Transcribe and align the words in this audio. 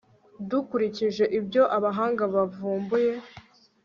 dukurikije 0.49 1.23
ibyo 1.39 1.63
abahanga 1.77 2.23
bavumbuye 2.33 3.13